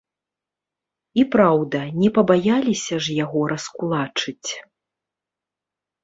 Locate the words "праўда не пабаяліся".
1.33-2.95